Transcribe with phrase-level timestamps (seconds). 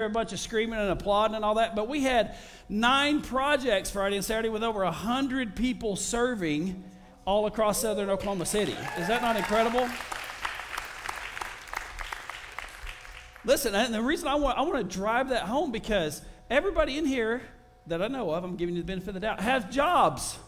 [0.00, 1.74] a bunch of screaming and applauding and all that.
[1.74, 2.36] But we had
[2.68, 6.84] nine projects Friday and Saturday with over 100 people serving
[7.24, 8.76] all across southern Oklahoma City.
[8.96, 9.88] Is that not incredible?
[13.44, 17.04] Listen, and the reason I want, I want to drive that home because everybody in
[17.04, 17.42] here
[17.88, 20.38] that I know of, I'm giving you the benefit of the doubt, have jobs.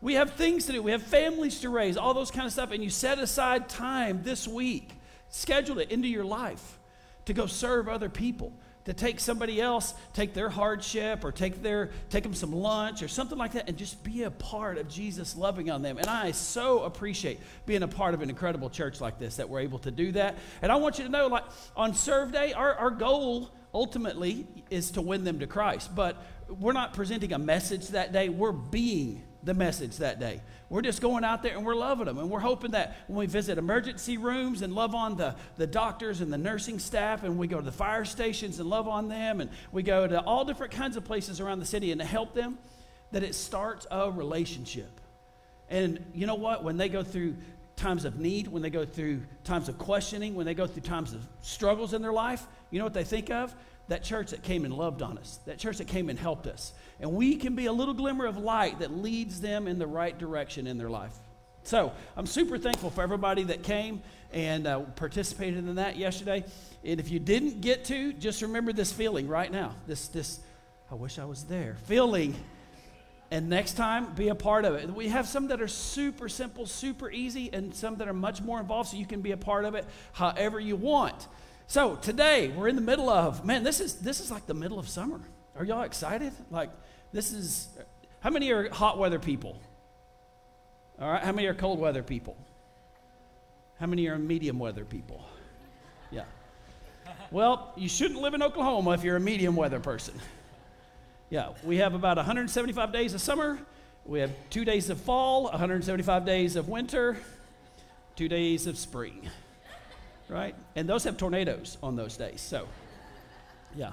[0.00, 0.82] We have things to do.
[0.82, 2.70] We have families to raise, all those kind of stuff.
[2.70, 4.92] And you set aside time this week,
[5.28, 6.78] schedule it into your life
[7.26, 8.54] to go serve other people
[8.84, 13.08] to take somebody else, take their hardship or take their take them some lunch or
[13.08, 15.98] something like that and just be a part of Jesus loving on them.
[15.98, 19.60] And I so appreciate being a part of an incredible church like this that we're
[19.60, 20.36] able to do that.
[20.60, 21.44] And I want you to know like
[21.76, 25.94] on serve day our, our goal ultimately is to win them to Christ.
[25.94, 30.40] But we're not presenting a message that day, we're being the message that day.
[30.70, 32.18] We're just going out there and we're loving them.
[32.18, 36.20] And we're hoping that when we visit emergency rooms and love on the, the doctors
[36.20, 39.40] and the nursing staff, and we go to the fire stations and love on them,
[39.40, 42.34] and we go to all different kinds of places around the city and to help
[42.34, 42.58] them,
[43.12, 45.00] that it starts a relationship.
[45.68, 46.64] And you know what?
[46.64, 47.36] When they go through
[47.76, 51.12] times of need, when they go through times of questioning, when they go through times
[51.12, 53.54] of struggles in their life, you know what they think of?
[53.88, 56.72] That church that came and loved on us, that church that came and helped us.
[57.00, 60.16] And we can be a little glimmer of light that leads them in the right
[60.16, 61.12] direction in their life.
[61.64, 66.44] So I'm super thankful for everybody that came and uh, participated in that yesterday.
[66.84, 69.74] And if you didn't get to, just remember this feeling right now.
[69.86, 70.40] This, this,
[70.90, 72.34] I wish I was there feeling.
[73.30, 74.90] And next time, be a part of it.
[74.94, 78.60] We have some that are super simple, super easy, and some that are much more
[78.60, 81.26] involved, so you can be a part of it however you want.
[81.66, 84.78] So today, we're in the middle of, man, this is this is like the middle
[84.78, 85.20] of summer.
[85.56, 86.32] Are y'all excited?
[86.50, 86.70] Like,
[87.12, 87.68] this is,
[88.20, 89.60] how many are hot weather people?
[91.00, 92.36] All right, how many are cold weather people?
[93.80, 95.24] How many are medium weather people?
[96.10, 96.24] Yeah.
[97.30, 100.14] Well, you shouldn't live in Oklahoma if you're a medium weather person.
[101.30, 103.58] Yeah, we have about 175 days of summer.
[104.04, 107.16] We have two days of fall, 175 days of winter,
[108.16, 109.28] two days of spring.
[110.28, 110.54] Right?
[110.74, 112.40] And those have tornadoes on those days.
[112.40, 112.66] So,
[113.74, 113.92] yeah.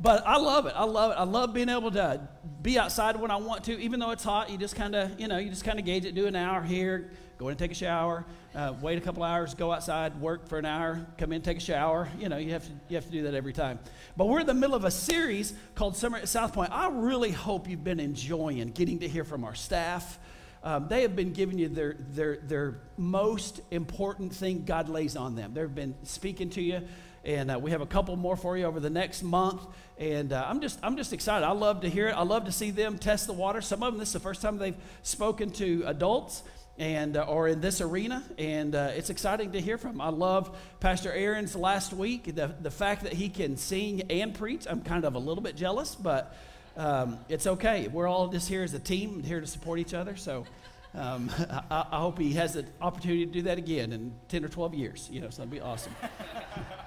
[0.00, 0.74] But I love it.
[0.74, 1.14] I love it.
[1.14, 2.20] I love being able to
[2.60, 4.50] be outside when I want to, even though it's hot.
[4.50, 6.14] You just kind of, you know, you just kind of gauge it.
[6.14, 8.24] Do an hour here, go in and take a shower,
[8.54, 11.60] uh, wait a couple hours, go outside, work for an hour, come in, take a
[11.60, 12.08] shower.
[12.18, 13.78] You know, you have to you have to do that every time.
[14.16, 16.70] But we're in the middle of a series called Summer at Southpointe.
[16.72, 20.18] I really hope you've been enjoying getting to hear from our staff.
[20.64, 25.34] Um, they have been giving you their, their, their most important thing God lays on
[25.34, 25.54] them.
[25.54, 26.82] They've been speaking to you
[27.24, 29.64] and uh, we have a couple more for you over the next month.
[29.98, 31.46] And uh, I'm just I'm just excited.
[31.46, 32.12] I love to hear it.
[32.12, 33.60] I love to see them test the water.
[33.60, 36.42] Some of them this is the first time they've spoken to adults
[36.78, 40.00] and uh, or in this arena, and uh, it's exciting to hear from.
[40.00, 42.34] I love Pastor Aaron's last week.
[42.34, 44.66] The the fact that he can sing and preach.
[44.68, 46.34] I'm kind of a little bit jealous, but
[46.76, 47.88] um, it's okay.
[47.88, 50.16] We're all just here as a team, here to support each other.
[50.16, 50.46] So.
[50.94, 51.30] Um,
[51.70, 54.74] I, I, hope he has the opportunity to do that again in 10 or 12
[54.74, 55.08] years.
[55.10, 55.96] You know, so that'd be awesome.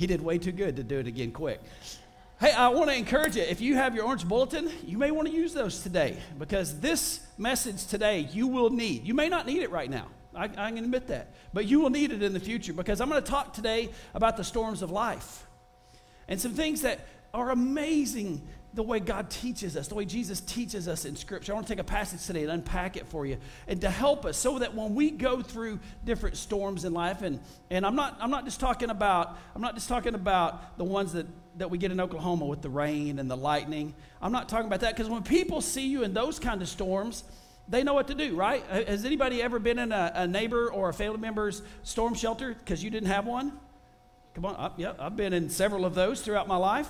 [0.00, 1.60] He did way too good to do it again quick.
[2.40, 3.42] Hey, I want to encourage you.
[3.42, 7.20] If you have your orange bulletin, you may want to use those today because this
[7.36, 9.06] message today you will need.
[9.06, 10.06] You may not need it right now.
[10.34, 11.34] I, I can admit that.
[11.52, 14.38] But you will need it in the future because I'm going to talk today about
[14.38, 15.44] the storms of life
[16.28, 17.00] and some things that
[17.32, 18.42] are amazing
[18.72, 21.52] the way God teaches us, the way Jesus teaches us in Scripture.
[21.52, 24.24] I want to take a passage today and unpack it for you and to help
[24.24, 27.40] us so that when we go through different storms in life, and,
[27.70, 31.12] and I'm, not, I'm not just talking about, I'm not just talking about the ones
[31.14, 31.26] that,
[31.58, 33.92] that we get in Oklahoma with the rain and the lightning.
[34.22, 37.24] I'm not talking about that because when people see you in those kind of storms,
[37.68, 38.64] they know what to do, right?
[38.66, 42.84] Has anybody ever been in a, a neighbor or a family member's storm shelter because
[42.84, 43.52] you didn't have one?
[44.34, 46.88] Come on, I, yeah, I've been in several of those throughout my life.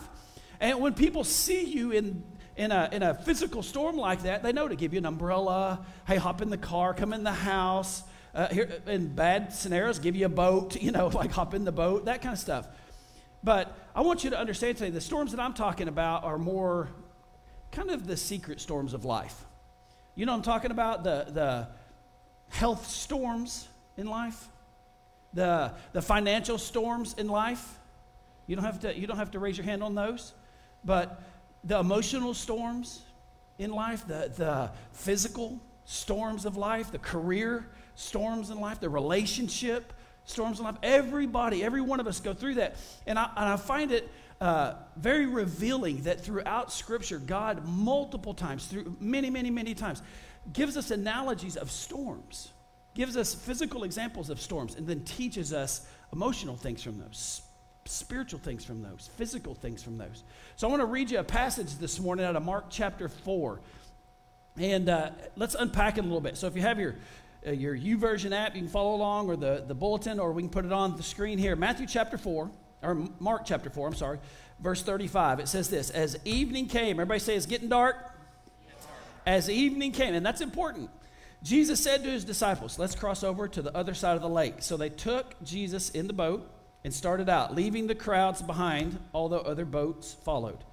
[0.60, 2.22] And when people see you in,
[2.56, 5.84] in, a, in a physical storm like that, they know to give you an umbrella.
[6.06, 8.02] Hey, hop in the car, come in the house.
[8.34, 11.72] Uh, here, in bad scenarios, give you a boat, you know, like hop in the
[11.72, 12.68] boat, that kind of stuff.
[13.42, 16.90] But I want you to understand today the storms that I'm talking about are more
[17.72, 19.46] kind of the secret storms of life.
[20.14, 21.04] You know I'm talking about?
[21.04, 21.68] The, the
[22.50, 24.48] health storms in life,
[25.32, 27.78] the, the financial storms in life.
[28.46, 30.34] You don't, have to, you don't have to raise your hand on those.
[30.84, 31.22] But
[31.64, 33.02] the emotional storms
[33.58, 39.92] in life, the, the physical storms of life, the career storms in life, the relationship
[40.24, 42.76] storms in life, everybody, every one of us go through that.
[43.06, 44.08] And I, and I find it
[44.40, 50.02] uh, very revealing that throughout Scripture, God, multiple times, through many, many, many times,
[50.52, 52.50] gives us analogies of storms,
[52.94, 57.42] gives us physical examples of storms, and then teaches us emotional things from those
[57.90, 60.24] spiritual things from those, physical things from those.
[60.56, 63.60] So I want to read you a passage this morning out of Mark chapter 4.
[64.58, 66.36] And uh, let's unpack it a little bit.
[66.36, 66.96] So if you have your
[67.46, 70.50] uh, your version app, you can follow along, or the, the bulletin, or we can
[70.50, 71.56] put it on the screen here.
[71.56, 72.50] Matthew chapter 4,
[72.82, 74.18] or Mark chapter 4, I'm sorry,
[74.60, 75.40] verse 35.
[75.40, 77.96] It says this As evening came, everybody say it's getting dark?
[79.26, 80.90] As evening came, and that's important.
[81.42, 84.56] Jesus said to his disciples, Let's cross over to the other side of the lake.
[84.58, 86.46] So they took Jesus in the boat
[86.84, 90.64] and started out, leaving the crowds behind, although other boats followed.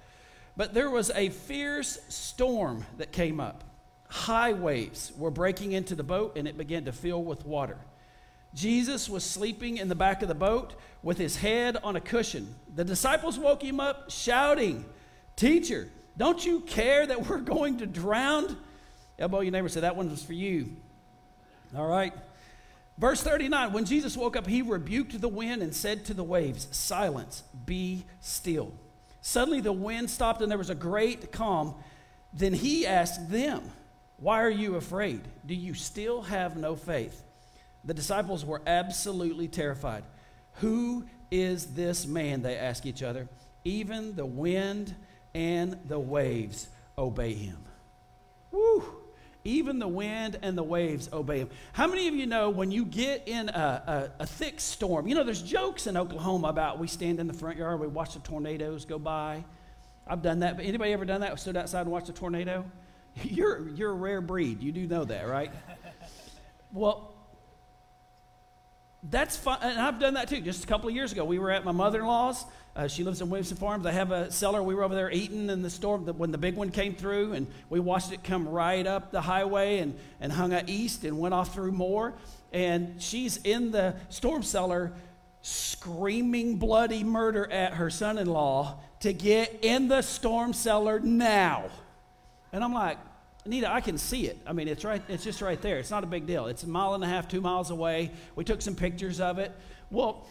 [0.56, 3.64] But there was a fierce storm that came up.
[4.08, 7.78] High waves were breaking into the boat, and it began to fill with water.
[8.54, 12.54] Jesus was sleeping in the back of the boat with his head on a cushion.
[12.74, 14.84] The disciples woke him up, shouting,
[15.36, 18.56] Teacher, don't you care that we're going to drown?
[19.18, 20.74] Elbow your neighbor, said, That one was for you.
[21.76, 22.12] All right.
[22.98, 26.68] Verse 39 When Jesus woke up, he rebuked the wind and said to the waves,
[26.72, 28.72] Silence, be still.
[29.20, 31.74] Suddenly the wind stopped and there was a great calm.
[32.32, 33.62] Then he asked them,
[34.18, 35.22] Why are you afraid?
[35.46, 37.22] Do you still have no faith?
[37.84, 40.04] The disciples were absolutely terrified.
[40.54, 42.42] Who is this man?
[42.42, 43.28] They asked each other.
[43.64, 44.94] Even the wind
[45.34, 47.58] and the waves obey him.
[48.50, 48.97] Woo!
[49.48, 51.48] Even the wind and the waves obey him.
[51.72, 55.08] How many of you know when you get in a, a, a, thick storm?
[55.08, 58.12] You know, there's jokes in Oklahoma about we stand in the front yard, we watch
[58.12, 59.42] the tornadoes go by.
[60.06, 60.56] I've done that.
[60.56, 61.40] But anybody ever done that?
[61.40, 62.64] Stood outside and watched a tornado?
[63.22, 64.62] You're, you're a rare breed.
[64.62, 65.50] You do know that, right?
[66.72, 67.07] well,
[69.02, 69.58] that's fun.
[69.62, 70.40] And I've done that too.
[70.40, 72.44] Just a couple of years ago, we were at my mother in law's.
[72.74, 73.82] Uh, she lives in Williamson Farms.
[73.82, 74.62] They have a cellar.
[74.62, 77.48] We were over there eating in the storm when the big one came through, and
[77.70, 81.34] we watched it come right up the highway and, and hung out east and went
[81.34, 82.14] off through Moore.
[82.52, 84.92] And she's in the storm cellar
[85.42, 91.70] screaming bloody murder at her son in law to get in the storm cellar now.
[92.52, 92.98] And I'm like,
[93.48, 94.38] Anita, I can see it.
[94.46, 95.02] I mean, it's right.
[95.08, 95.78] It's just right there.
[95.78, 96.48] It's not a big deal.
[96.48, 98.10] It's a mile and a half, two miles away.
[98.36, 99.52] We took some pictures of it.
[99.90, 100.26] Well,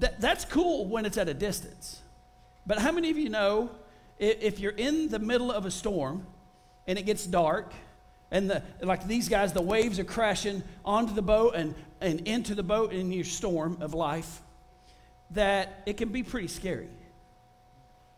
[0.00, 2.02] that, that's cool when it's at a distance.
[2.66, 3.70] But how many of you know
[4.18, 6.26] if you're in the middle of a storm
[6.86, 7.72] and it gets dark
[8.30, 12.54] and the, like these guys, the waves are crashing onto the boat and, and into
[12.54, 14.42] the boat in your storm of life,
[15.30, 16.90] that it can be pretty scary.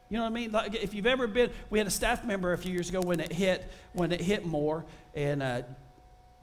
[0.08, 0.52] You know what I mean?
[0.52, 3.20] Like if you've ever been, we had a staff member a few years ago when
[3.20, 4.84] it hit, when it hit Moore,
[5.14, 5.62] and uh,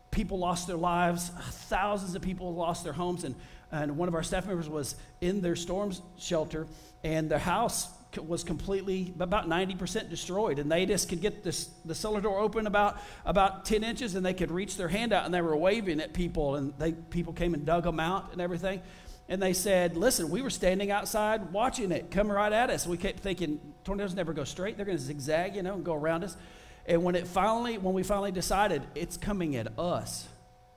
[0.09, 1.29] people lost their lives.
[1.29, 3.35] Thousands of people lost their homes, and
[3.71, 6.67] and one of our staff members was in their storm shelter,
[7.03, 7.87] and their house
[8.17, 12.67] was completely about 90% destroyed and they just could get this, the cellar door open
[12.67, 16.01] about about 10 inches and they could reach their hand out and they were waving
[16.01, 18.81] at people and they people came and dug them out and everything
[19.29, 22.85] and they said, Listen, we were standing outside watching it come right at us.
[22.85, 25.93] We kept thinking, tornadoes never go straight, they're going to zigzag, you know, and go
[25.93, 26.35] around us.
[26.85, 30.27] And when it finally, when we finally decided it's coming at us,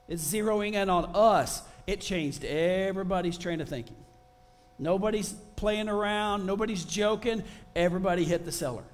[0.08, 3.96] it's zeroing in on us, it changed everybody's train of thinking.
[4.78, 7.42] Nobody's playing around, nobody's joking,
[7.74, 8.84] everybody hit the cellar.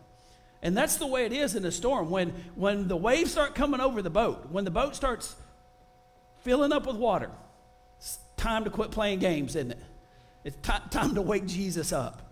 [0.63, 2.11] And that's the way it is in a storm.
[2.11, 5.35] When, when the waves start coming over the boat, when the boat starts
[6.43, 7.31] filling up with water,
[8.41, 9.79] time to quit playing games, isn't it?
[10.45, 12.23] It's t- time to wake Jesus up.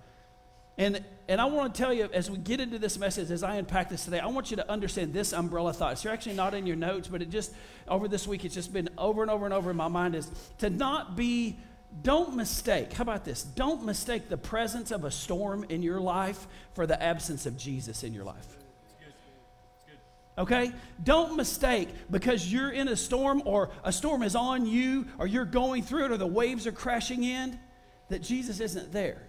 [0.78, 3.56] And, and I want to tell you, as we get into this message, as I
[3.56, 5.92] unpack this today, I want you to understand this umbrella thought.
[5.92, 7.52] It's actually not in your notes, but it just,
[7.88, 10.30] over this week, it's just been over and over and over in my mind is
[10.58, 11.58] to not be,
[12.02, 13.42] don't mistake, how about this?
[13.42, 18.04] Don't mistake the presence of a storm in your life for the absence of Jesus
[18.04, 18.57] in your life.
[20.38, 20.72] Okay?
[21.02, 25.44] Don't mistake because you're in a storm or a storm is on you or you're
[25.44, 27.58] going through it or the waves are crashing in
[28.08, 29.22] that Jesus isn't there.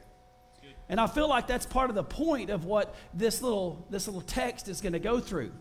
[0.88, 4.22] And I feel like that's part of the point of what this little, this little
[4.22, 5.52] text is going to go through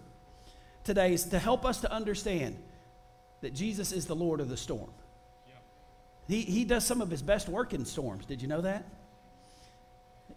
[0.85, 2.57] today is to help us to understand
[3.41, 4.91] that Jesus is the Lord of the storm.
[6.27, 8.27] He, he does some of his best work in storms.
[8.27, 8.85] Did you know that?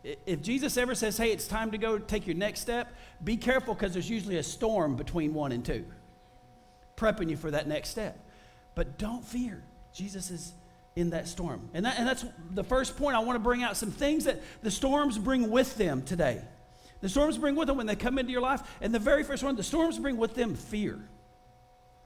[0.03, 2.93] If Jesus ever says, hey, it's time to go take your next step,
[3.23, 5.85] be careful because there's usually a storm between one and two,
[6.97, 8.17] prepping you for that next step.
[8.73, 9.63] But don't fear.
[9.93, 10.53] Jesus is
[10.95, 11.69] in that storm.
[11.73, 14.41] And, that, and that's the first point I want to bring out some things that
[14.61, 16.41] the storms bring with them today.
[17.01, 18.61] The storms bring with them when they come into your life.
[18.79, 20.99] And the very first one, the storms bring with them fear.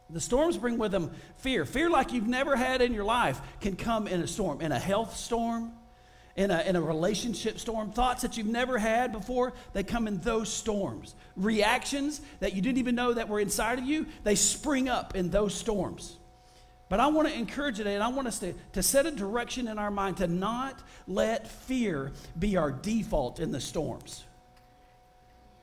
[0.10, 1.66] The storms bring with them fear.
[1.66, 4.80] Fear like you've never had in your life can come in a storm, in a
[4.80, 5.74] health storm,
[6.36, 10.20] in a, in a relationship storm, thoughts that you've never had before, they come in
[10.20, 11.16] those storms.
[11.38, 15.30] Reactions that you didn't even know that were inside of you, they spring up in
[15.30, 16.18] those storms.
[16.90, 19.68] But I want to encourage today, and I want us to, to set a direction
[19.68, 24.24] in our mind to not let fear be our default in the storms.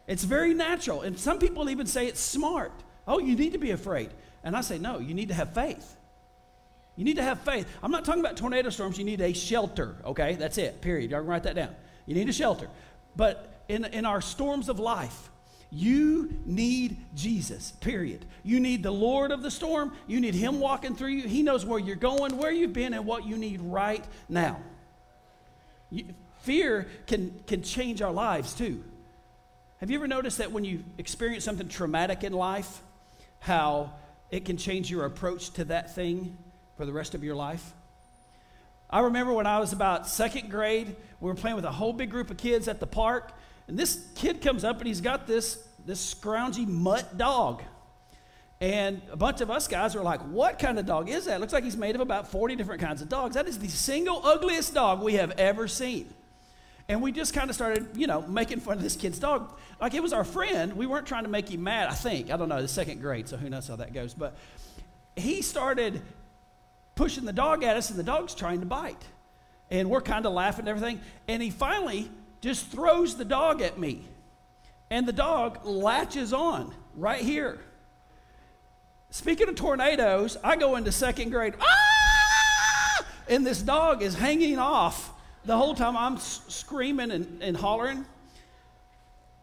[0.07, 1.03] It's very natural.
[1.03, 2.73] And some people even say it's smart.
[3.07, 4.11] Oh, you need to be afraid.
[4.43, 5.97] And I say, no, you need to have faith.
[6.97, 7.67] You need to have faith.
[7.83, 8.99] I'm not talking about tornado storms.
[8.99, 10.35] You need a shelter, okay?
[10.35, 11.11] That's it, period.
[11.11, 11.75] Y'all can write that down.
[12.07, 12.69] You need a shelter.
[13.17, 15.31] But in, in our storms of life,
[15.71, 18.27] you need Jesus, period.
[18.43, 19.93] You need the Lord of the storm.
[20.07, 21.29] You need Him walking through you.
[21.29, 24.61] He knows where you're going, where you've been, and what you need right now.
[25.91, 26.05] You,
[26.43, 28.85] fear can, can change our lives too.
[29.79, 32.83] Have you ever noticed that when you experience something traumatic in life,
[33.41, 33.95] how
[34.31, 36.37] it can change your approach to that thing
[36.77, 37.73] for the rest of your life?
[38.91, 42.11] I remember when I was about second grade, we were playing with a whole big
[42.11, 43.33] group of kids at the park,
[43.67, 47.63] and this kid comes up and he's got this, this scroungy mutt dog.
[48.61, 51.41] And a bunch of us guys are like, What kind of dog is that?
[51.41, 53.35] Looks like he's made of about 40 different kinds of dogs.
[53.35, 56.13] That is the single ugliest dog we have ever seen.
[56.89, 59.59] And we just kind of started, you know, making fun of this kid's dog.
[59.81, 60.75] Like it was our friend.
[60.75, 62.31] We weren't trying to make him mad, I think.
[62.31, 64.15] I don't know, the second grade, so who knows how that goes.
[64.15, 64.37] But
[65.17, 66.03] he started
[66.95, 69.05] pushing the dog at us, and the dog's trying to bite.
[69.71, 71.01] And we're kind of laughing and everything.
[71.29, 74.05] And he finally just throws the dog at me.
[74.91, 77.59] And the dog latches on right here.
[79.11, 81.55] Speaking of tornadoes, I go into second grade.
[81.61, 83.05] Ah!
[83.29, 85.13] And this dog is hanging off
[85.45, 88.05] the whole time I'm screaming and, and hollering.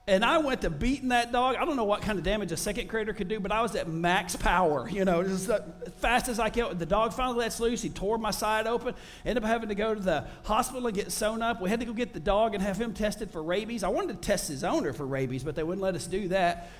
[0.09, 1.55] And I went to beating that dog.
[1.55, 3.75] I don't know what kind of damage a second grader could do, but I was
[3.75, 5.61] at max power, you know, just as
[5.97, 6.79] fast as I could.
[6.79, 7.83] The dog finally lets loose.
[7.83, 8.95] He tore my side open.
[9.23, 11.61] Ended up having to go to the hospital and get sewn up.
[11.61, 13.83] We had to go get the dog and have him tested for rabies.
[13.83, 16.71] I wanted to test his owner for rabies, but they wouldn't let us do that.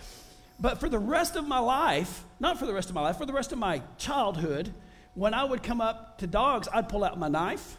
[0.60, 3.28] But for the rest of my life, not for the rest of my life, for
[3.28, 4.74] the rest of my childhood,
[5.14, 7.78] when I would come up to dogs, I'd pull out my knife.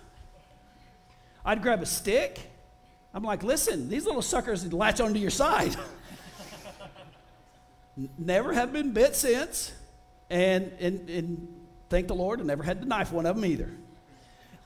[1.45, 2.50] I'd grab a stick
[3.13, 5.75] I'm like, listen, these little suckers latch onto your side.
[8.19, 9.73] never have been bit since,
[10.29, 11.49] and, and, and
[11.89, 13.71] thank the Lord, I never had to knife one of them either.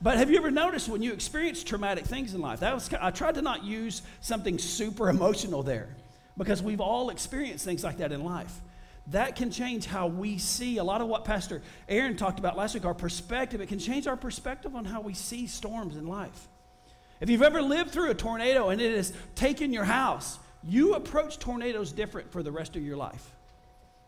[0.01, 2.59] But have you ever noticed when you experience traumatic things in life?
[2.59, 5.89] That was, I tried to not use something super emotional there
[6.37, 8.53] because we've all experienced things like that in life.
[9.07, 12.73] That can change how we see a lot of what Pastor Aaron talked about last
[12.73, 13.61] week, our perspective.
[13.61, 16.47] It can change our perspective on how we see storms in life.
[17.21, 21.39] If you've ever lived through a tornado and it has taken your house, you approach
[21.39, 23.31] tornadoes different for the rest of your life.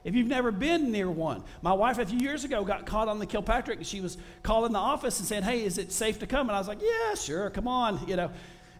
[0.04, 3.20] If you've never been near one, my wife a few years ago got caught on
[3.20, 6.28] the Kilpatrick and she was calling the office and saying, Hey, is it safe to
[6.28, 6.48] come?
[6.48, 8.00] And I was like, Yeah, sure, come on.
[8.08, 8.32] You know,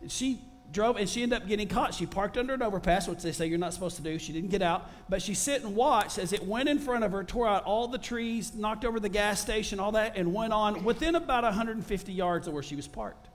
[0.08, 0.42] she
[0.72, 1.94] drove and she ended up getting caught.
[1.94, 4.20] She parked under an overpass, which they say you're not supposed to do.
[4.20, 7.12] She didn't get out, but she sit and watched as it went in front of
[7.12, 10.54] her, tore out all the trees, knocked over the gas station, all that, and went
[10.54, 13.27] on within about 150 yards of where she was parked.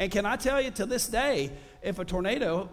[0.00, 1.50] And can I tell you, to this day,
[1.82, 2.70] if a tornado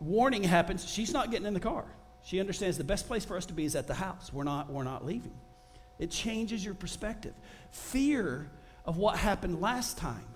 [0.00, 1.86] warning happens, she's not getting in the car.
[2.22, 4.30] She understands the best place for us to be is at the house.
[4.30, 5.32] We're not, we're not leaving.
[5.98, 7.32] It changes your perspective.
[7.70, 8.50] Fear
[8.84, 10.26] of what happened last time.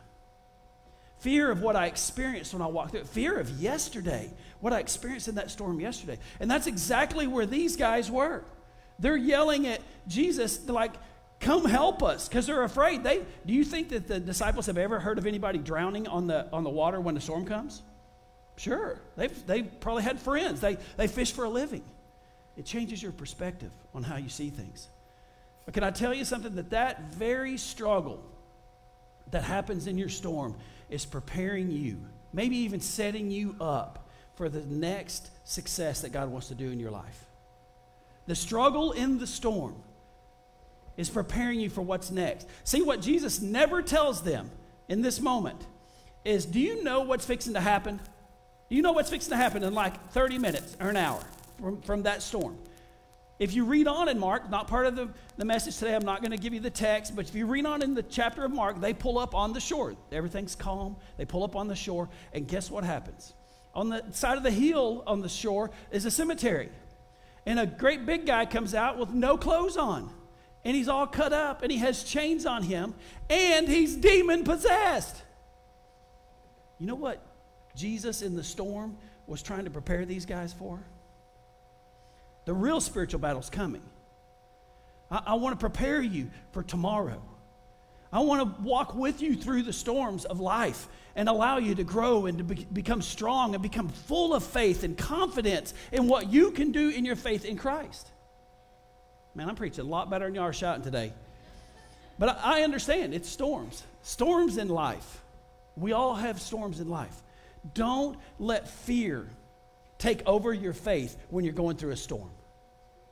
[1.19, 3.05] Fear of what I experienced when I walked through.
[3.05, 6.19] Fear of yesterday, what I experienced in that storm yesterday.
[6.41, 8.43] And that's exactly where these guys were.
[8.99, 10.95] They're yelling at Jesus, like,
[11.41, 13.03] come help us because they're afraid.
[13.03, 16.47] They do you think that the disciples have ever heard of anybody drowning on the
[16.53, 17.83] on the water when the storm comes?
[18.57, 18.99] Sure.
[19.17, 20.61] They've, they've probably had friends.
[20.61, 21.85] They, they fish for a living.
[22.57, 24.89] It changes your perspective on how you see things.
[25.65, 26.57] But can i tell you something?
[26.57, 28.25] That that very struggle
[29.31, 30.57] that happens in your storm
[30.91, 31.99] is preparing you
[32.33, 36.79] maybe even setting you up for the next success that god wants to do in
[36.79, 37.25] your life.
[38.27, 39.77] The struggle in the storm
[40.99, 42.47] is preparing you for what's next.
[42.65, 44.51] See, what Jesus never tells them
[44.89, 45.65] in this moment
[46.25, 48.01] is do you know what's fixing to happen?
[48.69, 51.23] Do you know what's fixing to happen in like 30 minutes or an hour
[51.59, 52.59] from, from that storm?
[53.39, 56.21] If you read on in Mark, not part of the, the message today, I'm not
[56.21, 58.51] going to give you the text, but if you read on in the chapter of
[58.51, 59.95] Mark, they pull up on the shore.
[60.11, 60.97] Everything's calm.
[61.17, 63.35] They pull up on the shore, and guess what happens?
[63.75, 66.69] On the side of the hill on the shore is a cemetery.
[67.47, 70.11] And a great big guy comes out with no clothes on
[70.65, 72.95] and he's all cut up and he has chains on him
[73.31, 75.23] and he's demon possessed.
[76.79, 77.25] You know what
[77.75, 78.97] Jesus in the storm
[79.27, 80.81] was trying to prepare these guys for?
[82.45, 83.83] The real spiritual battle's coming.
[85.11, 87.23] I, I want to prepare you for tomorrow.
[88.13, 91.85] I want to walk with you through the storms of life and allow you to
[91.85, 96.33] grow and to be, become strong and become full of faith and confidence in what
[96.33, 98.11] you can do in your faith in Christ.
[99.35, 101.13] Man, I'm preaching a lot better than y'all are shouting today.
[102.19, 103.83] But I understand it's storms.
[104.03, 105.23] Storms in life.
[105.77, 107.23] We all have storms in life.
[107.75, 109.29] Don't let fear
[109.99, 112.31] take over your faith when you're going through a storm.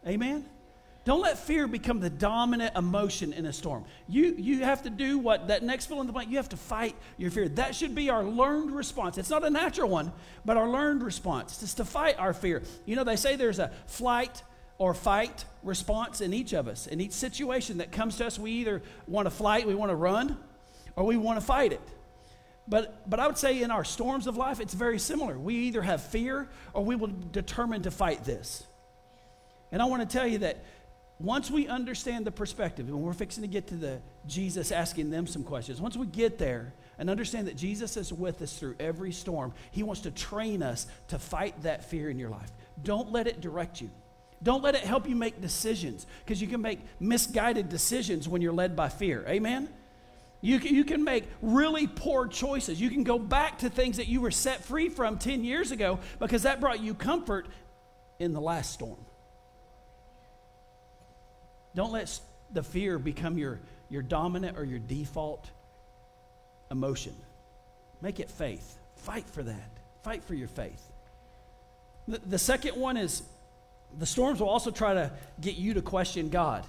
[0.07, 0.45] Amen?
[1.05, 3.85] Don't let fear become the dominant emotion in a storm.
[4.09, 6.57] You, you have to do what that next fill in the blank, you have to
[6.57, 7.49] fight your fear.
[7.49, 9.17] That should be our learned response.
[9.17, 10.13] It's not a natural one,
[10.45, 12.63] but our learned response is to fight our fear.
[12.87, 14.43] You know, they say there's a flight
[14.79, 16.87] or fight response in each of us.
[16.87, 19.97] In each situation that comes to us, we either want to fight, we want to
[19.97, 20.37] run,
[20.95, 21.81] or we want to fight it.
[22.69, 25.39] But, but I would say in our storms of life, it's very similar.
[25.39, 28.65] We either have fear or we will determine to fight this.
[29.71, 30.65] And I want to tell you that
[31.19, 35.27] once we understand the perspective, and we're fixing to get to the Jesus asking them
[35.27, 39.13] some questions, once we get there and understand that Jesus is with us through every
[39.13, 42.51] storm, He wants to train us to fight that fear in your life.
[42.83, 43.91] Don't let it direct you.
[44.43, 48.53] Don't let it help you make decisions because you can make misguided decisions when you're
[48.53, 49.25] led by fear.
[49.29, 49.69] Amen?
[50.41, 52.81] You can, you can make really poor choices.
[52.81, 55.99] You can go back to things that you were set free from 10 years ago
[56.19, 57.49] because that brought you comfort
[58.19, 58.99] in the last storm.
[61.75, 62.21] Don't let
[62.53, 65.51] the fear become your, your dominant or your default
[66.71, 67.15] emotion.
[68.01, 68.79] Make it faith.
[68.97, 69.71] Fight for that.
[70.03, 70.83] Fight for your faith.
[72.09, 73.23] The, the second one is
[73.99, 76.65] the storms will also try to get you to question God.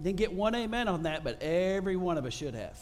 [0.00, 2.78] Didn't get one amen on that, but every one of us should have.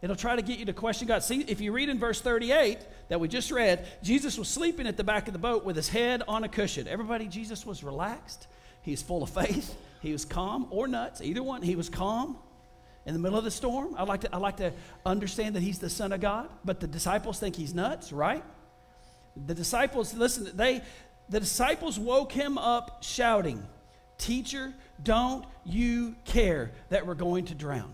[0.00, 1.22] It'll try to get you to question God.
[1.22, 4.96] See, if you read in verse 38 that we just read, Jesus was sleeping at
[4.96, 6.88] the back of the boat with his head on a cushion.
[6.88, 8.48] Everybody, Jesus was relaxed.
[8.82, 9.76] He's full of faith.
[10.00, 11.62] He was calm or nuts, either one.
[11.62, 12.36] He was calm
[13.06, 13.94] in the middle of the storm.
[13.96, 14.72] I like to, I like to
[15.06, 18.42] understand that he's the Son of God, but the disciples think he's nuts, right?
[19.46, 20.82] The disciples, listen, they,
[21.28, 23.66] the disciples woke him up shouting,
[24.18, 24.72] Teacher,
[25.02, 27.92] don't you care that we're going to drown?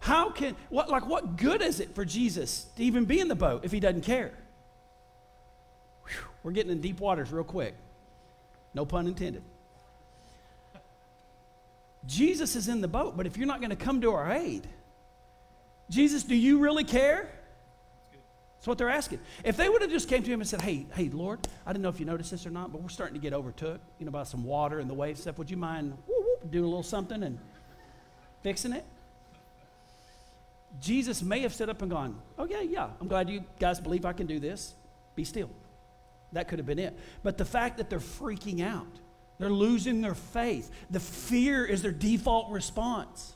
[0.00, 3.34] How can, what, like, what good is it for Jesus to even be in the
[3.34, 4.32] boat if he doesn't care?
[6.04, 7.74] Whew, we're getting in deep waters real quick.
[8.74, 9.42] No pun intended.
[12.06, 14.68] Jesus is in the boat, but if you're not going to come to our aid,
[15.90, 17.28] Jesus, do you really care?
[18.56, 19.20] That's what they're asking.
[19.44, 21.82] If they would have just came to him and said, "Hey, hey, Lord, I don't
[21.82, 24.12] know if you noticed this or not, but we're starting to get overtook, you know,
[24.12, 25.38] by some water and the wave stuff.
[25.38, 25.96] Would you mind
[26.50, 27.38] doing a little something and
[28.42, 28.84] fixing it?"
[30.80, 34.04] Jesus may have stood up and gone, Oh, yeah, yeah, I'm glad you guys believe
[34.04, 34.74] I can do this.
[35.14, 35.50] Be still.
[36.32, 36.98] That could have been it.
[37.22, 38.86] But the fact that they're freaking out,
[39.38, 43.34] they're losing their faith, the fear is their default response.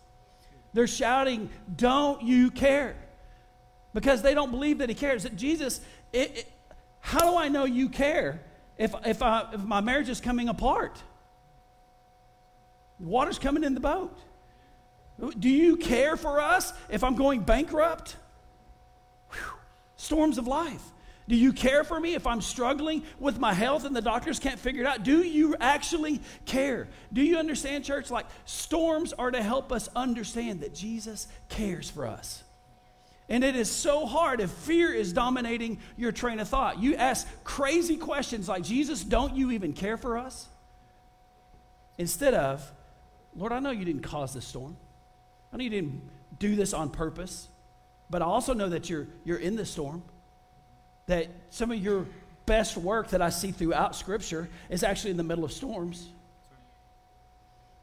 [0.72, 2.96] They're shouting, Don't you care?
[3.92, 5.24] Because they don't believe that He cares.
[5.24, 5.80] That Jesus,
[6.12, 6.52] it, it,
[7.00, 8.40] how do I know you care
[8.78, 11.02] if, if, I, if my marriage is coming apart?
[12.98, 14.16] Water's coming in the boat.
[15.38, 18.16] Do you care for us if I'm going bankrupt?
[19.32, 19.40] Whew.
[19.96, 20.82] Storms of life.
[21.28, 24.58] Do you care for me if I'm struggling with my health and the doctors can't
[24.58, 25.04] figure it out?
[25.04, 26.88] Do you actually care?
[27.12, 28.10] Do you understand, church?
[28.10, 32.42] Like, storms are to help us understand that Jesus cares for us.
[33.30, 36.82] And it is so hard if fear is dominating your train of thought.
[36.82, 40.48] You ask crazy questions like, Jesus, don't you even care for us?
[41.96, 42.68] Instead of,
[43.36, 44.76] Lord, I know you didn't cause this storm.
[45.52, 46.02] I know you didn't
[46.40, 47.46] do this on purpose,
[48.10, 50.02] but I also know that you're, you're in the storm.
[51.06, 52.06] That some of your
[52.46, 56.08] best work that I see throughout Scripture is actually in the middle of storms.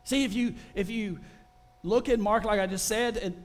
[0.04, 1.20] See, if you, if you
[1.84, 3.42] look at Mark, like I just said, and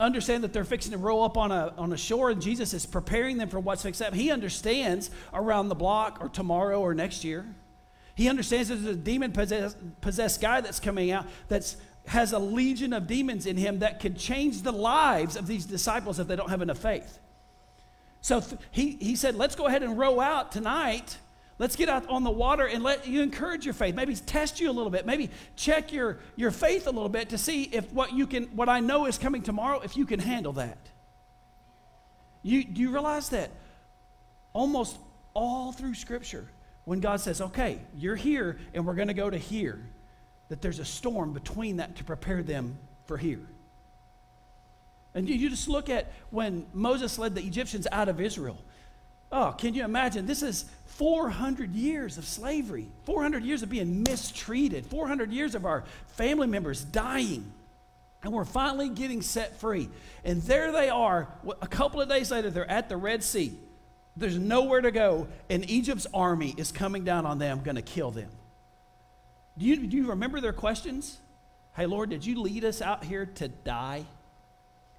[0.00, 2.86] understand that they're fixing to roll up on a, on a shore and Jesus is
[2.86, 7.24] preparing them for what's fixed up, he understands around the block or tomorrow or next
[7.24, 7.46] year.
[8.14, 11.76] He understands there's a demon possessed, possessed guy that's coming out that's
[12.08, 16.18] has a legion of demons in him that could change the lives of these disciples
[16.18, 17.18] if they don't have enough faith.
[18.20, 21.18] So th- he, he said, Let's go ahead and row out tonight.
[21.58, 23.94] Let's get out on the water and let you encourage your faith.
[23.94, 25.06] Maybe test you a little bit.
[25.06, 28.68] Maybe check your, your faith a little bit to see if what you can, what
[28.68, 30.78] I know is coming tomorrow, if you can handle that.
[32.42, 33.50] You, do you realize that
[34.52, 34.96] almost
[35.34, 36.48] all through Scripture,
[36.84, 39.84] when God says, okay, you're here and we're going to go to here,
[40.48, 43.46] that there's a storm between that to prepare them for here.
[45.14, 48.58] And you just look at when Moses led the Egyptians out of Israel.
[49.30, 50.26] Oh, can you imagine?
[50.26, 55.84] This is 400 years of slavery, 400 years of being mistreated, 400 years of our
[56.08, 57.52] family members dying.
[58.22, 59.88] And we're finally getting set free.
[60.24, 61.28] And there they are.
[61.62, 63.56] A couple of days later, they're at the Red Sea.
[64.16, 68.10] There's nowhere to go, and Egypt's army is coming down on them, going to kill
[68.10, 68.30] them.
[69.56, 71.18] Do you, do you remember their questions?
[71.76, 74.04] Hey, Lord, did you lead us out here to die?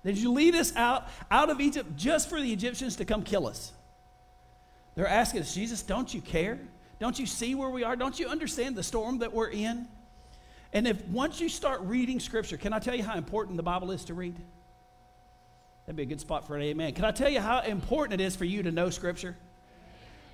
[0.06, 3.48] Did you lead us out, out of Egypt just for the Egyptians to come kill
[3.48, 3.74] us?
[5.00, 6.60] They're asking us, Jesus, don't you care?
[7.00, 7.96] Don't you see where we are?
[7.96, 9.88] Don't you understand the storm that we're in?
[10.74, 13.92] And if once you start reading Scripture, can I tell you how important the Bible
[13.92, 14.36] is to read?
[15.86, 16.96] That'd be a good spot for an amen.
[16.96, 19.38] Can I tell you how important it is for you to know Scripture?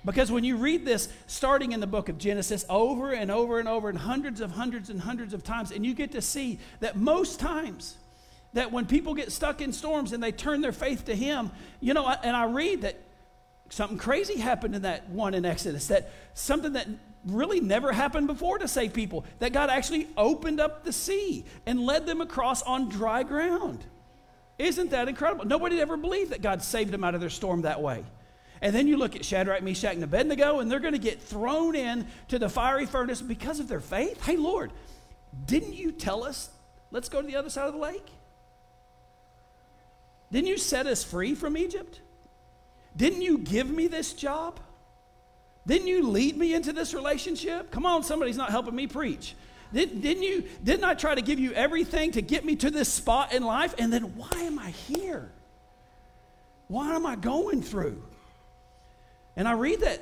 [0.04, 3.68] Because when you read this, starting in the book of Genesis, over and over and
[3.68, 6.96] over, and hundreds of hundreds and hundreds of times, and you get to see that
[6.96, 7.96] most times,
[8.54, 11.94] that when people get stuck in storms and they turn their faith to Him, you
[11.94, 12.96] know, and I read that
[13.68, 16.86] something crazy happened in that one in Exodus, that something that
[17.26, 21.80] really never happened before to save people, that God actually opened up the sea and
[21.80, 23.84] led them across on dry ground.
[24.58, 25.44] Isn't that incredible?
[25.44, 28.04] Nobody ever believed that God saved them out of their storm that way.
[28.62, 31.74] And then you look at Shadrach, Meshach, and Abednego, and they're going to get thrown
[31.74, 34.24] in to the fiery furnace because of their faith.
[34.24, 34.72] Hey, Lord,
[35.44, 36.48] didn't you tell us,
[36.90, 38.06] let's go to the other side of the lake?
[40.32, 42.00] Didn't you set us free from Egypt?
[42.96, 44.58] Didn't you give me this job?
[45.66, 47.70] Didn't you lead me into this relationship?
[47.70, 49.34] Come on, somebody's not helping me preach.
[49.72, 50.44] Did, didn't you?
[50.62, 53.74] Didn't I try to give you everything to get me to this spot in life?
[53.78, 55.30] And then why am I here?
[56.68, 58.02] Why am I going through?
[59.36, 60.00] And I read that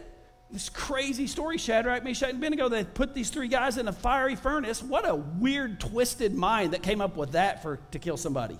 [0.51, 4.37] this crazy story, Shadrach, Meshach, and Abednego, they put these three guys in a fiery
[4.37, 4.83] furnace.
[4.83, 8.59] What a weird, twisted mind that came up with that for to kill somebody.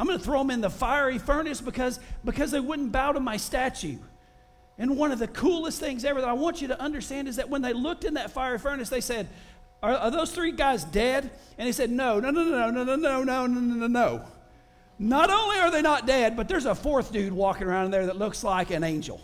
[0.00, 3.20] I'm going to throw them in the fiery furnace because, because they wouldn't bow to
[3.20, 3.98] my statue.
[4.78, 7.50] And one of the coolest things ever that I want you to understand is that
[7.50, 9.28] when they looked in that fiery furnace, they said,
[9.82, 11.30] Are, are those three guys dead?
[11.58, 14.24] And he said, No, no, no, no, no, no, no, no, no, no, no.
[14.98, 18.06] Not only are they not dead, but there's a fourth dude walking around in there
[18.06, 19.20] that looks like an angel.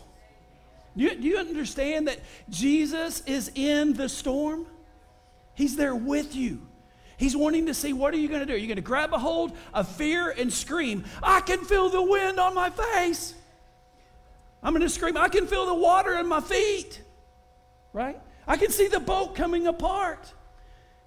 [0.94, 2.18] Do you, do you understand that
[2.50, 4.66] Jesus is in the storm?
[5.54, 6.65] He's there with you.
[7.16, 8.55] He's wanting to see what are you going to do?
[8.55, 12.02] Are you going to grab a hold of fear and scream, I can feel the
[12.02, 13.35] wind on my face?
[14.62, 17.00] I'm going to scream, I can feel the water in my feet.
[17.92, 18.20] Right?
[18.46, 20.33] I can see the boat coming apart.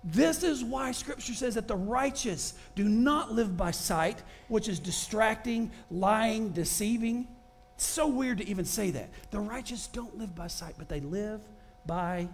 [0.04, 4.80] This is why Scripture says that the righteous do not live by sight, which is
[4.80, 7.28] distracting, lying, deceiving.
[7.76, 9.10] It's so weird to even say that.
[9.32, 11.42] The righteous don't live by sight, but they live
[11.86, 12.30] by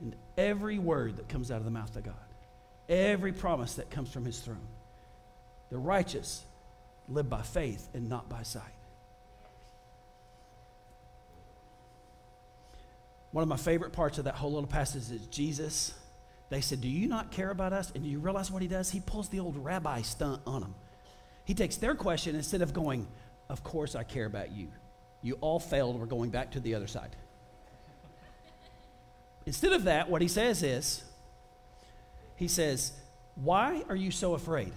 [0.00, 2.14] and every word that comes out of the mouth of God,
[2.88, 4.66] every promise that comes from his throne.
[5.70, 6.44] The righteous
[7.08, 8.62] live by faith and not by sight.
[13.30, 15.92] One of my favorite parts of that whole little passage is Jesus.
[16.48, 17.92] They said, Do you not care about us?
[17.94, 18.90] And do you realize what he does?
[18.90, 20.74] He pulls the old rabbi stunt on them.
[21.44, 23.06] He takes their question instead of going,
[23.48, 24.68] Of course I care about you.
[25.20, 25.98] You all failed.
[26.00, 27.16] We're going back to the other side.
[29.48, 31.02] Instead of that, what he says is,
[32.36, 32.92] he says,
[33.34, 34.74] Why are you so afraid?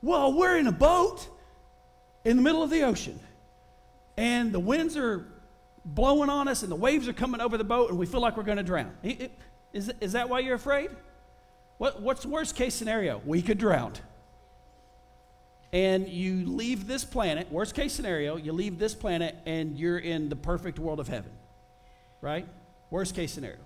[0.00, 1.28] Well, we're in a boat
[2.24, 3.20] in the middle of the ocean,
[4.16, 5.26] and the winds are
[5.84, 8.38] blowing on us, and the waves are coming over the boat, and we feel like
[8.38, 8.96] we're going to drown.
[9.74, 10.88] Is, is that why you're afraid?
[11.76, 13.20] What, what's the worst case scenario?
[13.26, 13.92] We could drown.
[15.74, 20.30] And you leave this planet, worst case scenario, you leave this planet and you're in
[20.30, 21.32] the perfect world of heaven,
[22.22, 22.48] right?
[22.90, 23.58] Worst case scenario.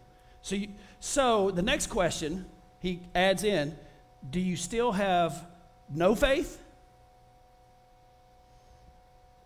[0.43, 2.47] So, you, so the next question
[2.79, 3.77] he adds in
[4.29, 5.47] do you still have
[5.89, 6.61] no faith?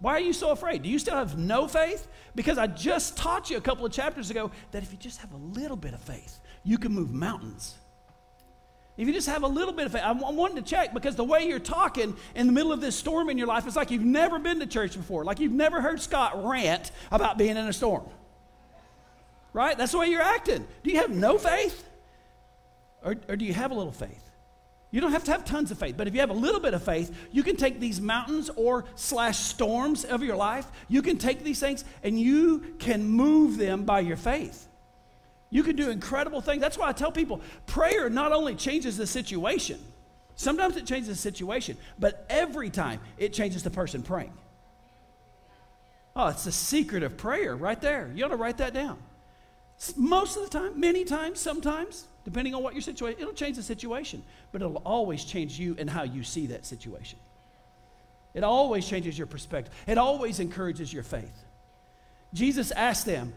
[0.01, 0.83] Why are you so afraid?
[0.83, 2.09] Do you still have no faith?
[2.35, 5.33] Because I just taught you a couple of chapters ago that if you just have
[5.33, 7.75] a little bit of faith, you can move mountains.
[8.97, 11.17] If you just have a little bit of faith, I'm, I'm wanting to check because
[11.17, 13.91] the way you're talking in the middle of this storm in your life, it's like
[13.91, 17.67] you've never been to church before, like you've never heard Scott rant about being in
[17.67, 18.05] a storm
[19.55, 19.79] right?
[19.79, 20.67] That's the way you're acting.
[20.83, 21.89] Do you have no faith?
[23.03, 24.21] Or, or do you have a little faith?
[24.91, 26.75] You don't have to have tons of faith, but if you have a little bit
[26.75, 31.19] of faith, you can take these mountains or slash storms of your life, you can
[31.19, 34.69] take these things and you can move them by your faith.
[35.51, 36.61] You can do incredible things.
[36.61, 39.81] That's why I tell people prayer not only changes the situation,
[40.37, 44.33] sometimes it changes the situation, but every time it changes the person praying.
[46.17, 48.11] Oh, it's the secret of prayer right there.
[48.15, 48.99] You ought to write that down.
[49.97, 53.63] Most of the time, many times, sometimes, depending on what your situation, it'll change the
[53.63, 57.19] situation, but it'll always change you and how you see that situation.
[58.35, 59.73] It always changes your perspective.
[59.87, 61.45] It always encourages your faith.
[62.33, 63.33] Jesus asked them,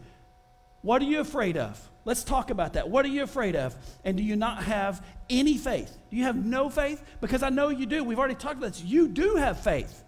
[0.82, 1.80] What are you afraid of?
[2.04, 2.88] Let's talk about that.
[2.88, 3.76] What are you afraid of?
[4.04, 5.96] And do you not have any faith?
[6.10, 7.02] Do you have no faith?
[7.20, 8.02] Because I know you do.
[8.02, 8.82] We've already talked about this.
[8.82, 10.04] You do have faith.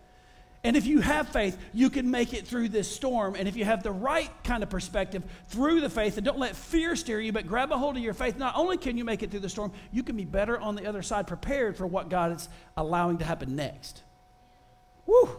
[0.62, 3.34] And if you have faith, you can make it through this storm.
[3.34, 6.54] And if you have the right kind of perspective through the faith, and don't let
[6.54, 9.22] fear steer you, but grab a hold of your faith, not only can you make
[9.22, 12.10] it through the storm, you can be better on the other side, prepared for what
[12.10, 14.02] God is allowing to happen next.
[15.06, 15.30] Woo!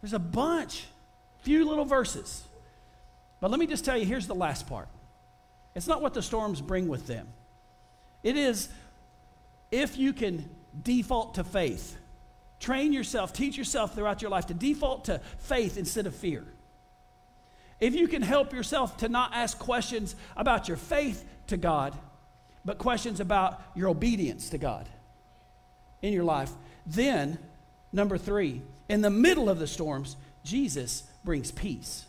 [0.00, 0.86] There's a bunch,
[1.40, 2.42] few little verses.
[3.38, 4.88] But let me just tell you here's the last part
[5.74, 7.28] it's not what the storms bring with them,
[8.22, 8.70] it is
[9.70, 10.48] if you can
[10.82, 11.96] default to faith
[12.60, 16.44] Train yourself, teach yourself throughout your life to default to faith instead of fear.
[17.80, 21.96] If you can help yourself to not ask questions about your faith to God,
[22.62, 24.86] but questions about your obedience to God
[26.02, 26.52] in your life,
[26.86, 27.38] then,
[27.92, 32.04] number three, in the middle of the storms, Jesus brings peace.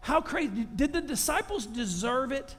[0.00, 0.66] How crazy.
[0.76, 2.54] Did the disciples deserve it?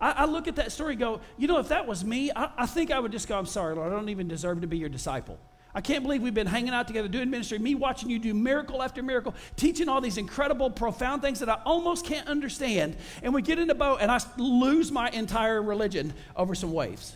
[0.00, 2.66] I, I look at that story go, you know, if that was me, I, I
[2.66, 4.88] think I would just go, I'm sorry, Lord, I don't even deserve to be your
[4.88, 5.38] disciple.
[5.78, 8.82] I can't believe we've been hanging out together doing ministry, me watching you do miracle
[8.82, 12.96] after miracle, teaching all these incredible, profound things that I almost can't understand.
[13.22, 17.14] And we get in the boat and I lose my entire religion over some waves.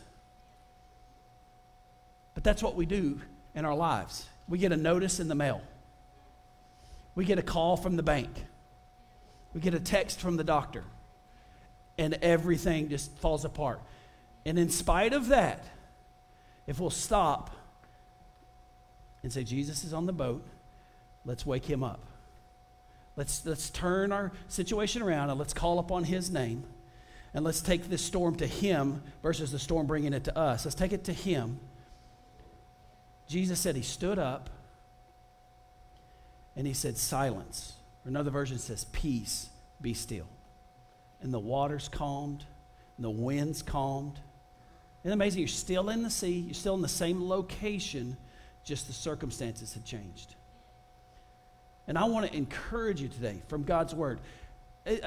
[2.35, 3.21] But that's what we do
[3.53, 4.27] in our lives.
[4.49, 5.61] We get a notice in the mail,
[7.17, 8.31] we get a call from the bank,
[9.55, 10.85] we get a text from the doctor,
[11.99, 13.83] and everything just falls apart.
[14.47, 15.65] And in spite of that,
[16.69, 17.57] if we'll stop,
[19.23, 20.45] and say, Jesus is on the boat.
[21.25, 22.01] Let's wake him up.
[23.17, 26.65] Let's, let's turn our situation around and let's call upon his name.
[27.35, 30.65] And let's take this storm to him versus the storm bringing it to us.
[30.65, 31.61] Let's take it to him.
[33.27, 34.51] Jesus said he stood up
[36.57, 37.75] and he said, Silence.
[38.05, 39.49] Or another version says, Peace,
[39.81, 40.27] be still.
[41.23, 42.45] And the waters calmed,
[42.97, 44.19] and the winds calmed.
[45.05, 45.41] Isn't amazing?
[45.41, 48.17] You're still in the sea, you're still in the same location,
[48.65, 50.35] just the circumstances had changed.
[51.87, 54.21] And I want to encourage you today from God's word.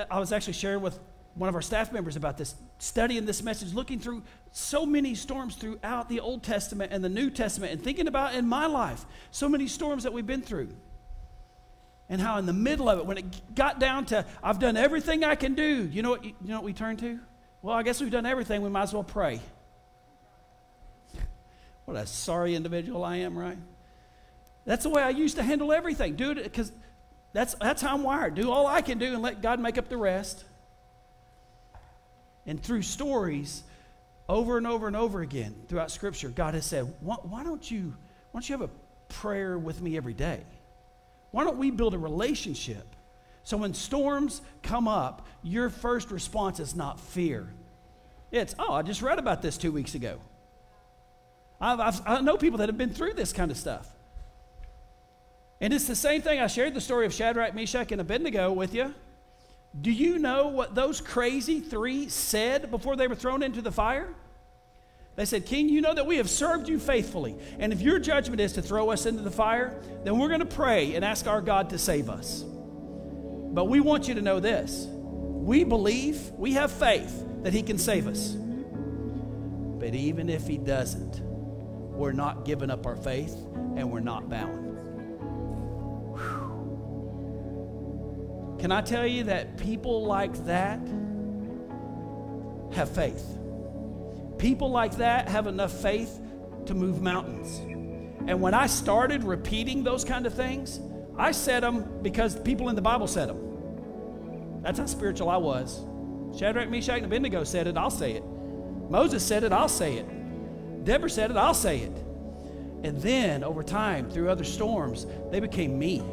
[0.10, 1.00] I was actually sharing with
[1.36, 5.56] one of our staff members about this, studying this message, looking through so many storms
[5.56, 9.50] throughout the Old Testament and the New Testament, and thinking about in my life so
[9.50, 10.70] many storms that we've been through.
[12.08, 15.24] And how in the middle of it, when it got down to I've done everything
[15.24, 17.20] I can do, you know what you know what we turn to?
[17.62, 19.42] Well, I guess we've done everything, we might as well pray.
[21.86, 23.58] What a sorry individual I am, right?
[24.66, 26.16] That's the way I used to handle everything.
[26.16, 26.72] Do it because
[27.34, 28.36] that's, that's how I'm wired.
[28.36, 30.44] Do all I can do and let God make up the rest.
[32.46, 33.64] And through stories,
[34.28, 37.96] over and over and over again throughout Scripture, God has said, why, why, don't you,
[38.32, 40.42] why don't you have a prayer with me every day?
[41.32, 42.96] Why don't we build a relationship?
[43.44, 47.54] So when storms come up, your first response is not fear.
[48.32, 50.18] It's, oh, I just read about this two weeks ago.
[51.60, 53.88] I've, I've, i know people that have been through this kind of stuff.
[55.62, 56.40] And it's the same thing.
[56.40, 58.94] I shared the story of Shadrach, Meshach, and Abednego with you.
[59.80, 64.14] Do you know what those crazy three said before they were thrown into the fire?
[65.16, 67.38] They said, King, you know that we have served you faithfully.
[67.58, 70.46] And if your judgment is to throw us into the fire, then we're going to
[70.46, 72.44] pray and ask our God to save us.
[72.44, 77.78] But we want you to know this we believe, we have faith that He can
[77.78, 78.36] save us.
[78.36, 81.22] But even if He doesn't,
[81.96, 83.36] we're not giving up our faith
[83.76, 84.78] and we're not bound.
[86.18, 86.56] Whew.
[88.60, 90.80] Can I tell you that people like that
[92.74, 93.38] have faith?
[94.38, 96.20] People like that have enough faith
[96.66, 97.60] to move mountains.
[98.28, 100.80] And when I started repeating those kind of things,
[101.18, 104.62] I said them because people in the Bible said them.
[104.62, 105.86] That's how spiritual I was.
[106.38, 108.24] Shadrach, Meshach, and Abednego said it, I'll say it.
[108.90, 110.08] Moses said it, I'll say it.
[110.86, 111.92] Deborah said it, I'll say it.
[112.84, 116.04] And then over time, through other storms, they became me.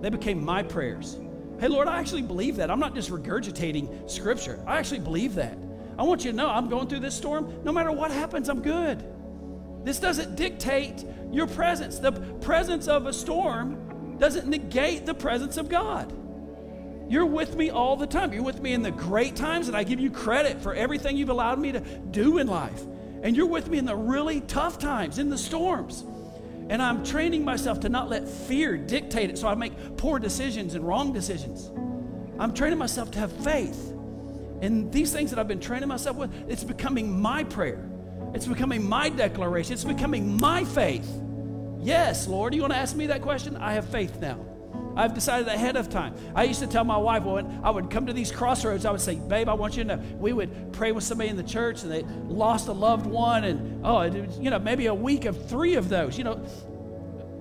[0.00, 1.18] They became my prayers.
[1.60, 2.70] Hey, Lord, I actually believe that.
[2.70, 4.58] I'm not just regurgitating scripture.
[4.66, 5.56] I actually believe that.
[5.98, 7.62] I want you to know I'm going through this storm.
[7.64, 9.04] No matter what happens, I'm good.
[9.84, 11.98] This doesn't dictate your presence.
[11.98, 16.12] The presence of a storm doesn't negate the presence of God.
[17.08, 18.32] You're with me all the time.
[18.32, 21.28] You're with me in the great times, and I give you credit for everything you've
[21.30, 22.82] allowed me to do in life.
[23.26, 26.04] And you're with me in the really tough times, in the storms.
[26.68, 30.76] And I'm training myself to not let fear dictate it so I make poor decisions
[30.76, 31.72] and wrong decisions.
[32.38, 33.90] I'm training myself to have faith.
[34.62, 37.90] And these things that I've been training myself with, it's becoming my prayer.
[38.32, 39.72] It's becoming my declaration.
[39.72, 41.10] It's becoming my faith.
[41.80, 42.54] Yes, Lord.
[42.54, 43.56] You want to ask me that question?
[43.56, 44.38] I have faith now.
[44.96, 46.14] I've decided ahead of time.
[46.34, 49.00] I used to tell my wife when I would come to these crossroads, I would
[49.00, 50.02] say, Babe, I want you to know.
[50.18, 53.84] We would pray with somebody in the church and they lost a loved one, and
[53.84, 56.16] oh, was, you know, maybe a week of three of those.
[56.16, 56.44] You know,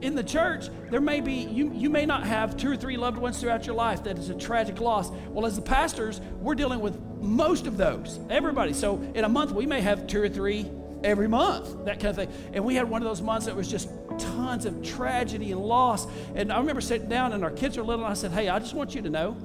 [0.01, 3.17] in the church, there may be, you, you may not have two or three loved
[3.17, 5.09] ones throughout your life that is a tragic loss.
[5.29, 8.73] Well, as the pastors, we're dealing with most of those, everybody.
[8.73, 10.69] So in a month, we may have two or three
[11.03, 12.29] every month, that kind of thing.
[12.53, 16.07] And we had one of those months that was just tons of tragedy and loss.
[16.35, 18.59] And I remember sitting down, and our kids were little, and I said, Hey, I
[18.59, 19.37] just want you to know,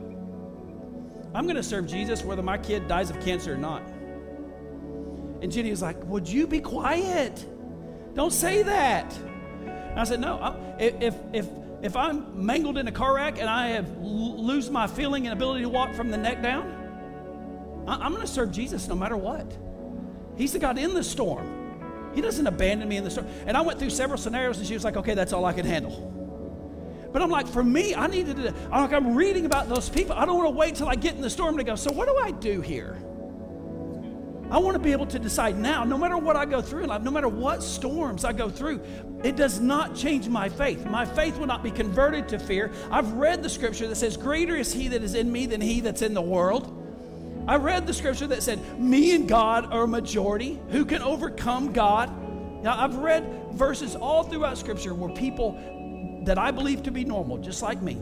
[1.35, 3.83] I'm going to serve Jesus whether my kid dies of cancer or not.
[5.43, 7.45] And Jenny was like, Would you be quiet?
[8.15, 9.17] Don't say that.
[9.17, 11.47] And I said, No, if, if,
[11.83, 15.63] if I'm mangled in a car wreck and I have lose my feeling and ability
[15.63, 16.77] to walk from the neck down,
[17.87, 19.57] I'm going to serve Jesus no matter what.
[20.37, 22.13] He's the God in the storm.
[22.15, 23.27] He doesn't abandon me in the storm.
[23.47, 25.67] And I went through several scenarios, and she was like, okay, that's all I can
[25.67, 26.11] handle.
[27.13, 30.15] But I'm like, for me, I needed to, I'm like, I'm reading about those people.
[30.15, 32.09] I don't want to wait till I get in the storm to go, so what
[32.09, 33.01] do I do here?
[34.51, 36.89] I want to be able to decide now, no matter what I go through in
[36.89, 38.81] life, no matter what storms I go through,
[39.23, 40.85] it does not change my faith.
[40.87, 42.73] My faith will not be converted to fear.
[42.91, 45.81] I've read the scripture that says, Greater is he that is in me than he
[45.81, 46.80] that's in the world.
[47.51, 50.61] I read the scripture that said, Me and God are a majority.
[50.69, 52.09] Who can overcome God?
[52.63, 57.39] Now, I've read verses all throughout scripture where people that I believe to be normal,
[57.39, 58.01] just like me,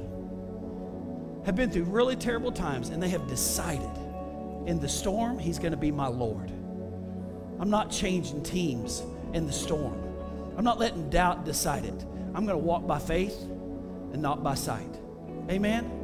[1.46, 3.88] have been through really terrible times and they have decided
[4.66, 6.50] in the storm, He's going to be my Lord.
[7.58, 9.98] I'm not changing teams in the storm.
[10.58, 12.04] I'm not letting doubt decide it.
[12.34, 13.40] I'm going to walk by faith
[14.12, 14.94] and not by sight.
[15.48, 15.97] Amen.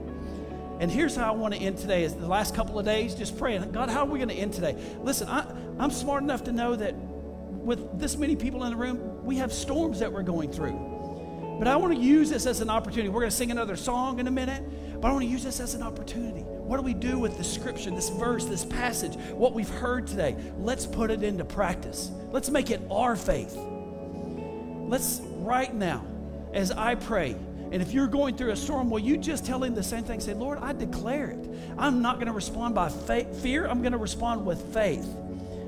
[0.80, 3.38] And here's how I want to end today is the last couple of days just
[3.38, 4.76] praying, God, how are we going to end today?
[5.00, 5.46] Listen, I,
[5.78, 9.52] I'm smart enough to know that with this many people in the room, we have
[9.52, 11.56] storms that we're going through.
[11.58, 13.08] But I want to use this as an opportunity.
[13.08, 14.62] We're going to sing another song in a minute,
[15.00, 16.40] but I want to use this as an opportunity.
[16.40, 20.37] What do we do with the scripture, this verse, this passage, what we've heard today?
[20.58, 22.10] Let's put it into practice.
[22.32, 23.56] Let's make it our faith.
[23.56, 26.04] Let's, right now,
[26.52, 27.37] as I pray,
[27.74, 30.20] and if you're going through a storm, will you just tell him the same thing?
[30.20, 31.44] Say, Lord, I declare it.
[31.76, 33.66] I'm not going to respond by fear.
[33.66, 35.04] I'm going to respond with faith.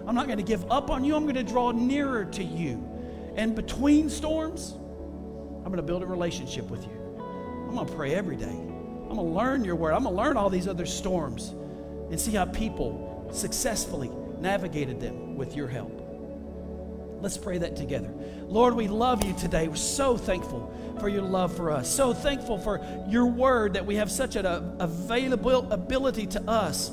[0.07, 1.17] I'm not going to give up on you.
[1.17, 2.75] I'm going to draw nearer to you.
[3.35, 6.93] And between storms, I'm going to build a relationship with you.
[7.69, 8.45] I'm going to pray every day.
[8.45, 9.93] I'm going to learn your word.
[9.93, 11.49] I'm going to learn all these other storms
[12.09, 16.06] and see how people successfully navigated them with your help.
[17.21, 18.13] Let's pray that together.
[18.43, 19.69] Lord, we love you today.
[19.69, 21.93] We're so thankful for your love for us.
[21.93, 26.93] So thankful for your word that we have such an available ability to us.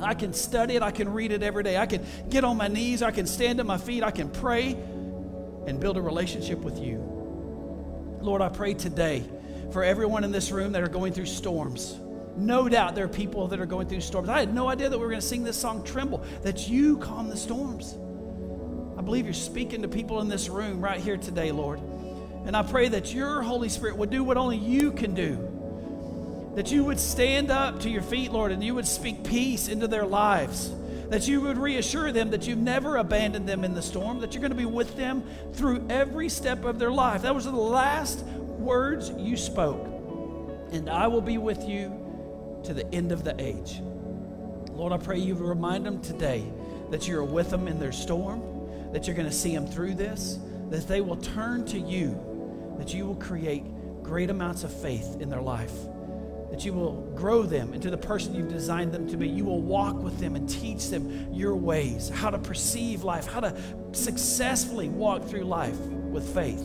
[0.00, 1.78] I can study it, I can read it every day.
[1.78, 4.72] I can get on my knees, I can stand at my feet, I can pray
[5.66, 6.98] and build a relationship with you.
[8.20, 9.24] Lord, I pray today
[9.72, 11.98] for everyone in this room that are going through storms.
[12.36, 14.28] No doubt there are people that are going through storms.
[14.28, 16.98] I had no idea that we were going to sing this song, Tremble, that you
[16.98, 17.96] calm the storms.
[19.06, 21.78] Believe you're speaking to people in this room right here today, Lord.
[22.44, 26.52] And I pray that your Holy Spirit would do what only you can do.
[26.56, 29.86] That you would stand up to your feet, Lord, and you would speak peace into
[29.86, 30.72] their lives.
[31.10, 34.40] That you would reassure them that you've never abandoned them in the storm, that you're
[34.40, 37.22] going to be with them through every step of their life.
[37.22, 39.86] That was the last words you spoke.
[40.72, 43.80] And I will be with you to the end of the age.
[44.72, 46.44] Lord, I pray you remind them today
[46.90, 48.42] that you're with them in their storm,
[48.96, 50.38] that you're going to see them through this,
[50.70, 52.18] that they will turn to you
[52.78, 53.62] that you will create
[54.02, 55.74] great amounts of faith in their life,
[56.50, 59.28] that you will grow them into the person you've designed them to be.
[59.28, 63.40] You will walk with them and teach them your ways, how to perceive life, how
[63.40, 63.54] to
[63.92, 66.64] successfully walk through life with faith.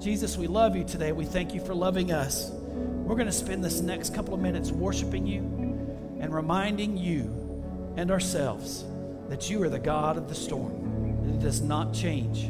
[0.00, 1.12] Jesus, we love you today.
[1.12, 2.50] We thank you for loving us.
[2.50, 5.42] We're going to spend this next couple of minutes worshiping you
[6.18, 8.86] and reminding you and ourselves
[9.28, 10.91] that you are the God of the storm,
[11.28, 12.44] it does not change.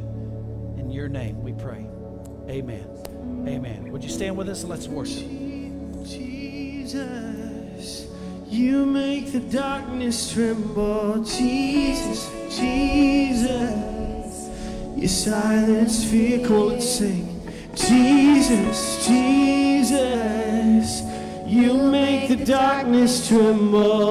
[0.78, 1.86] In your name we pray.
[2.48, 2.86] Amen.
[3.46, 3.92] Amen.
[3.92, 5.28] Would you stand with us and let's worship?
[6.04, 8.06] Jesus,
[8.48, 11.22] you make the darkness tremble.
[11.24, 14.50] Jesus, Jesus,
[14.96, 17.28] you silence fear, call and sing.
[17.74, 21.02] Jesus, Jesus,
[21.46, 24.02] you make the darkness tremble.